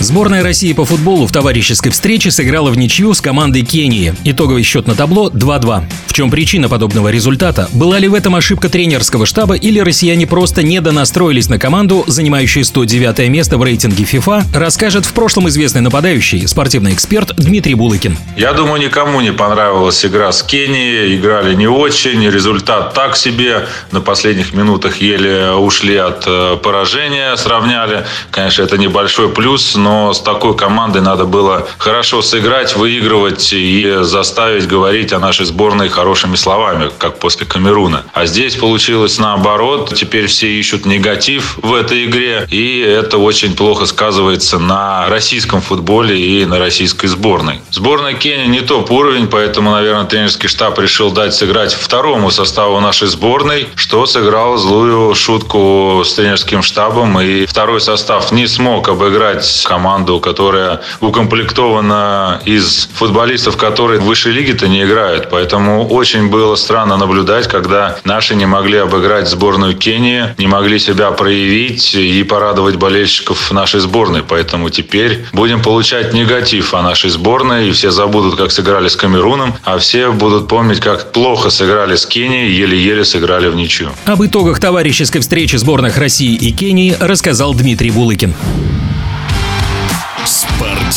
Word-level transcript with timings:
Сборная 0.00 0.42
России 0.42 0.72
по 0.72 0.86
футболу 0.86 1.26
в 1.26 1.32
товарищеской 1.32 1.92
встрече 1.92 2.30
сыграла 2.30 2.70
в 2.70 2.78
ничью 2.78 3.12
с 3.12 3.20
командой 3.20 3.60
Кении. 3.60 4.14
Итоговый 4.24 4.62
счет 4.62 4.86
на 4.86 4.94
табло 4.94 5.28
2-2. 5.28 5.82
В 6.06 6.14
чем 6.14 6.30
причина 6.30 6.70
подобного 6.70 7.08
результата? 7.08 7.68
Была 7.74 7.98
ли 7.98 8.08
в 8.08 8.14
этом 8.14 8.34
ошибка 8.34 8.70
тренерского 8.70 9.26
штаба 9.26 9.56
или 9.56 9.78
россияне 9.78 10.26
просто 10.26 10.62
недонастроились 10.62 11.50
на 11.50 11.58
команду, 11.58 12.04
занимающую 12.06 12.64
109 12.64 13.28
место 13.28 13.58
в 13.58 13.62
рейтинге 13.62 14.04
FIFA, 14.04 14.44
расскажет 14.54 15.04
в 15.04 15.12
прошлом 15.12 15.50
известный 15.50 15.82
нападающий, 15.82 16.48
спортивный 16.48 16.94
эксперт 16.94 17.36
Дмитрий 17.36 17.74
Булыкин. 17.74 18.16
Я 18.38 18.54
думаю, 18.54 18.80
никому 18.80 19.20
не 19.20 19.34
понравилась 19.34 20.02
игра 20.06 20.32
с 20.32 20.42
Кенией. 20.42 21.16
Играли 21.16 21.54
не 21.54 21.66
очень, 21.66 22.24
результат 22.24 22.94
так 22.94 23.16
себе. 23.16 23.66
На 23.92 24.00
последних 24.00 24.54
минутах 24.54 24.96
еле 24.96 25.50
ушли 25.50 25.96
от 25.96 26.24
э, 26.26 26.56
поражения, 26.56 27.36
сравняли. 27.36 28.06
Конечно, 28.30 28.62
это 28.62 28.78
небольшой 28.78 29.28
плюс, 29.28 29.76
но 29.76 29.89
но 29.90 30.12
с 30.12 30.20
такой 30.20 30.56
командой 30.56 31.02
надо 31.02 31.24
было 31.24 31.66
хорошо 31.78 32.22
сыграть, 32.22 32.76
выигрывать 32.76 33.52
и 33.52 33.96
заставить 34.02 34.68
говорить 34.68 35.12
о 35.12 35.18
нашей 35.18 35.46
сборной 35.46 35.88
хорошими 35.88 36.36
словами, 36.36 36.92
как 36.96 37.18
после 37.18 37.44
Камеруна. 37.44 38.04
А 38.12 38.24
здесь 38.26 38.54
получилось 38.54 39.18
наоборот. 39.18 39.92
Теперь 39.92 40.28
все 40.28 40.46
ищут 40.46 40.86
негатив 40.86 41.58
в 41.60 41.74
этой 41.74 42.04
игре, 42.04 42.46
и 42.50 42.78
это 42.78 43.18
очень 43.18 43.56
плохо 43.56 43.86
сказывается 43.86 44.60
на 44.60 45.08
российском 45.08 45.60
футболе 45.60 46.16
и 46.16 46.46
на 46.46 46.60
российской 46.60 47.08
сборной. 47.08 47.60
Сборная 47.72 48.14
Кении 48.14 48.46
не 48.46 48.60
топ 48.60 48.92
уровень, 48.92 49.26
поэтому, 49.26 49.72
наверное, 49.72 50.04
тренерский 50.04 50.48
штаб 50.48 50.78
решил 50.78 51.10
дать 51.10 51.34
сыграть 51.34 51.74
второму 51.74 52.30
составу 52.30 52.78
нашей 52.78 53.08
сборной, 53.08 53.66
что 53.74 54.06
сыграл 54.06 54.56
злую 54.56 55.16
шутку 55.16 56.02
с 56.04 56.14
тренерским 56.14 56.62
штабом, 56.62 57.20
и 57.20 57.44
второй 57.44 57.80
состав 57.80 58.30
не 58.30 58.46
смог 58.46 58.88
обыграть 58.88 59.64
команду 59.64 59.79
команду, 59.80 60.20
которая 60.20 60.80
укомплектована 61.00 62.42
из 62.44 62.90
футболистов, 62.92 63.56
которые 63.56 63.98
в 63.98 64.04
высшей 64.04 64.32
лиге-то 64.32 64.68
не 64.68 64.82
играют. 64.82 65.30
Поэтому 65.30 65.88
очень 65.88 66.28
было 66.28 66.54
странно 66.56 66.98
наблюдать, 66.98 67.48
когда 67.48 67.96
наши 68.04 68.34
не 68.34 68.44
могли 68.44 68.76
обыграть 68.76 69.26
сборную 69.26 69.74
Кении, 69.74 70.34
не 70.36 70.46
могли 70.46 70.78
себя 70.78 71.10
проявить 71.12 71.94
и 71.94 72.22
порадовать 72.24 72.76
болельщиков 72.76 73.50
нашей 73.52 73.80
сборной. 73.80 74.22
Поэтому 74.22 74.68
теперь 74.68 75.24
будем 75.32 75.62
получать 75.62 76.12
негатив 76.12 76.74
о 76.74 76.82
нашей 76.82 77.08
сборной, 77.08 77.68
и 77.68 77.72
все 77.72 77.90
забудут, 77.90 78.36
как 78.36 78.52
сыграли 78.52 78.88
с 78.88 78.96
Камеруном, 78.96 79.54
а 79.64 79.78
все 79.78 80.10
будут 80.10 80.46
помнить, 80.46 80.80
как 80.80 81.12
плохо 81.12 81.48
сыграли 81.48 81.96
с 81.96 82.04
Кенией, 82.04 82.52
еле-еле 82.52 83.04
сыграли 83.06 83.48
в 83.48 83.54
ничью. 83.54 83.92
Об 84.04 84.22
итогах 84.22 84.60
товарищеской 84.60 85.22
встречи 85.22 85.56
сборных 85.56 85.96
России 85.96 86.36
и 86.36 86.52
Кении 86.52 86.94
рассказал 87.00 87.54
Дмитрий 87.54 87.90
Булыкин. 87.90 88.34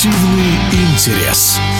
Спортивный 0.03 0.59
интерес. 0.73 1.72